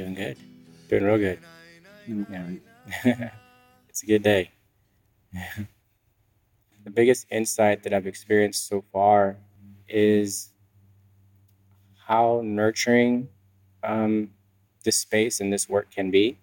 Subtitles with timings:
[0.00, 0.38] Doing good.
[0.88, 1.38] Doing real good.
[2.08, 2.46] Yeah.
[3.90, 4.50] it's a good day.
[6.84, 9.36] the biggest insight that I've experienced so far
[9.86, 10.54] is
[12.06, 13.28] how nurturing
[13.84, 14.30] um,
[14.84, 16.38] this space and this work can be,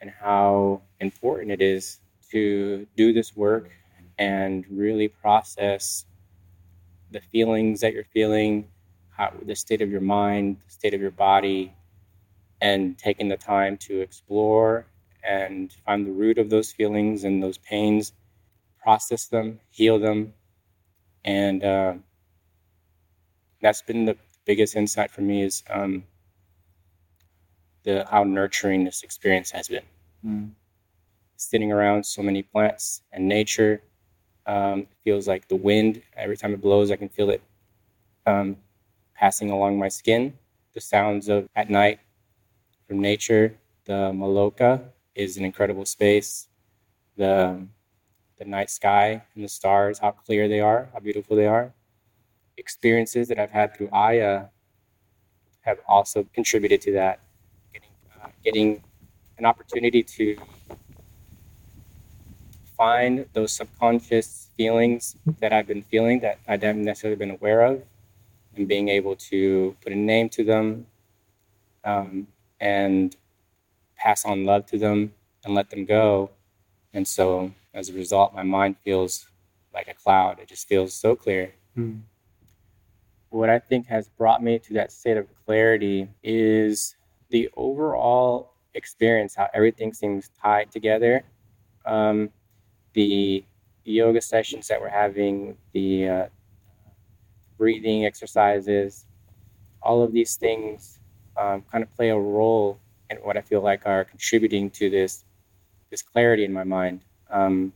[0.00, 2.00] and how important it is
[2.32, 3.70] to do this work
[4.18, 6.06] and really process
[7.12, 8.66] the feelings that you're feeling,
[9.10, 11.72] how, the state of your mind, the state of your body,
[12.64, 14.86] and taking the time to explore
[15.22, 18.14] and find the root of those feelings and those pains,
[18.82, 20.32] process them, heal them,
[21.26, 21.92] and uh,
[23.60, 26.04] that's been the biggest insight for me is um,
[27.82, 29.84] the how nurturing this experience has been.
[30.24, 30.50] Mm.
[31.36, 33.82] Sitting around so many plants and nature,
[34.46, 36.00] um, feels like the wind.
[36.16, 37.42] Every time it blows, I can feel it
[38.24, 38.56] um,
[39.14, 40.38] passing along my skin.
[40.72, 42.00] The sounds of at night
[42.86, 43.58] from nature.
[43.84, 44.82] The Maloka
[45.14, 46.48] is an incredible space.
[47.16, 47.66] The
[48.38, 51.72] the night sky and the stars, how clear they are, how beautiful they are.
[52.56, 54.46] Experiences that I've had through Aya
[55.62, 57.20] have also contributed to that.
[57.72, 58.84] Getting, uh, getting
[59.38, 60.36] an opportunity to
[62.76, 67.82] find those subconscious feelings that I've been feeling that I haven't necessarily been aware of,
[68.56, 70.86] and being able to put a name to them,
[71.84, 72.26] um,
[72.60, 73.16] and
[73.96, 75.12] pass on love to them
[75.44, 76.30] and let them go.
[76.92, 79.28] And so as a result, my mind feels
[79.72, 80.38] like a cloud.
[80.40, 81.54] It just feels so clear.
[81.76, 82.02] Mm.
[83.30, 86.94] What I think has brought me to that state of clarity is
[87.30, 91.24] the overall experience, how everything seems tied together.
[91.84, 92.30] Um,
[92.92, 93.44] the
[93.84, 96.26] yoga sessions that we're having, the uh,
[97.58, 99.06] breathing exercises,
[99.82, 101.00] all of these things
[101.36, 102.78] um, kind of play a role
[103.10, 105.24] in what I feel like are contributing to this
[105.90, 107.72] this clarity in my mind, um,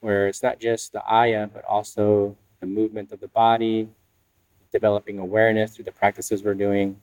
[0.00, 3.88] where it's not just the aya, but also the movement of the body,
[4.72, 6.98] developing awareness through the practices we're doing,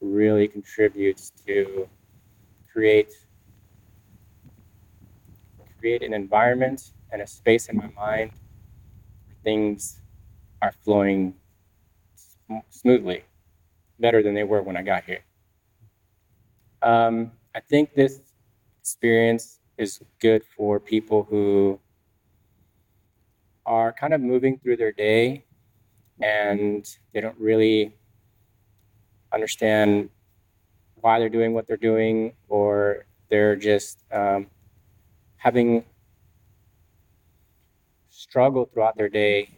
[0.00, 1.88] really contributes to
[2.72, 3.12] create
[5.78, 8.30] create an environment and a space in my mind
[9.26, 10.00] where things
[10.62, 11.34] are flowing
[12.70, 13.22] smoothly
[13.98, 15.20] better than they were when I got here.
[16.82, 18.20] Um, I think this
[18.80, 21.78] experience is good for people who
[23.66, 25.44] are kind of moving through their day
[26.20, 27.94] and they don't really
[29.32, 30.10] understand
[31.00, 34.46] why they're doing what they're doing, or they're just um,
[35.36, 35.84] having
[38.08, 39.50] struggle throughout their day,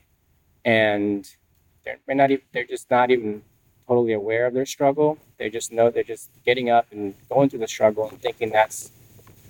[0.64, 1.28] and
[1.84, 3.42] they're not even, they're just not even
[3.86, 5.18] totally aware of their struggle.
[5.38, 8.90] They just know they're just getting up and going through the struggle and thinking that's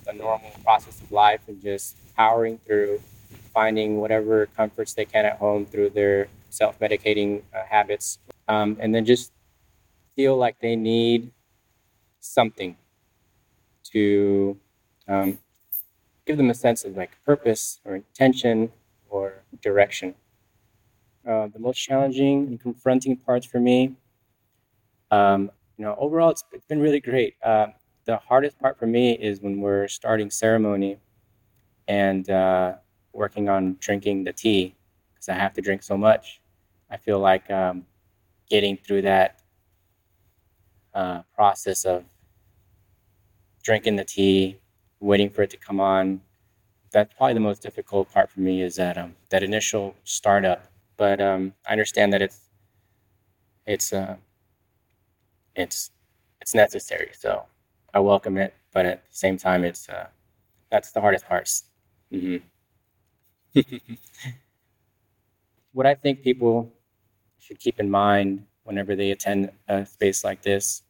[0.05, 3.01] the normal process of life and just powering through,
[3.53, 8.93] finding whatever comforts they can at home through their self medicating uh, habits, um, and
[8.93, 9.31] then just
[10.15, 11.31] feel like they need
[12.19, 12.75] something
[13.83, 14.57] to
[15.07, 15.37] um,
[16.25, 18.71] give them a sense of like purpose or intention
[19.09, 20.15] or direction.
[21.27, 23.95] Uh, the most challenging and confronting parts for me
[25.11, 27.35] um, you know, overall, it's, it's been really great.
[27.43, 27.67] Uh,
[28.05, 30.97] the hardest part for me is when we're starting ceremony
[31.87, 32.73] and uh,
[33.13, 34.75] working on drinking the tea
[35.13, 36.41] because I have to drink so much.
[36.89, 37.85] I feel like um,
[38.49, 39.41] getting through that
[40.93, 42.03] uh, process of
[43.63, 44.57] drinking the tea,
[44.99, 46.21] waiting for it to come on.
[46.91, 50.65] That's probably the most difficult part for me is that um, that initial startup.
[50.95, 52.39] But um, I understand that it's
[53.65, 54.15] it's uh,
[55.57, 55.91] it's
[56.41, 57.09] it's necessary.
[57.13, 57.43] So
[57.93, 60.07] I welcome it, but at the same time, it's uh,
[60.71, 61.51] that's the hardest part.
[62.13, 62.37] Mm-hmm.
[65.73, 66.71] what I think people
[67.39, 70.83] should keep in mind whenever they attend a space like this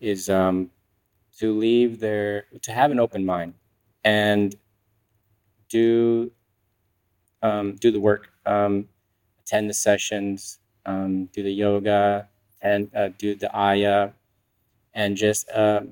[0.00, 0.70] is um,
[1.38, 3.54] to leave their to have an open mind
[4.04, 4.54] and
[5.68, 6.30] do
[7.42, 8.88] um, do the work, um,
[9.40, 12.28] attend the sessions, um, do the yoga,
[12.60, 14.10] and uh, do the Aya
[14.94, 15.82] and just uh,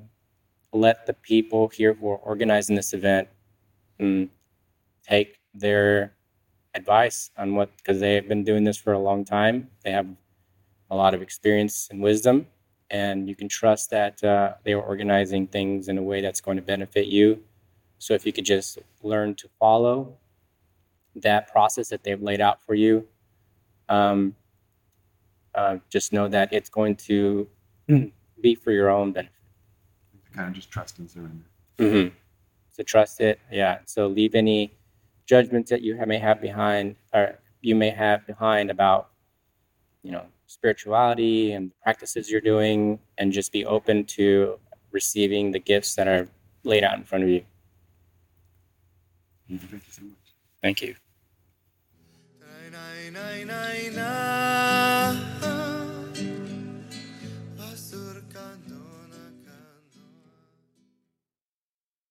[0.73, 3.27] let the people here who are organizing this event
[3.99, 4.29] um,
[5.07, 6.13] take their
[6.73, 9.69] advice on what, because they have been doing this for a long time.
[9.83, 10.07] They have
[10.89, 12.47] a lot of experience and wisdom,
[12.89, 16.57] and you can trust that uh, they are organizing things in a way that's going
[16.57, 17.43] to benefit you.
[17.97, 20.17] So if you could just learn to follow
[21.15, 23.07] that process that they've laid out for you,
[23.87, 24.35] um,
[25.55, 27.47] uh, just know that it's going to
[28.41, 29.33] be for your own benefit.
[30.33, 31.45] kind of just trust and surrender.
[31.77, 32.15] Mm-hmm.
[32.71, 33.79] So trust it, yeah.
[33.85, 34.77] So leave any
[35.25, 39.09] judgments that you may have behind, or you may have behind about,
[40.03, 44.59] you know, spirituality and practices you're doing, and just be open to
[44.91, 46.27] receiving the gifts that are
[46.63, 47.43] laid out in front of you.
[49.49, 50.15] Thank you so much.
[50.61, 50.95] Thank you.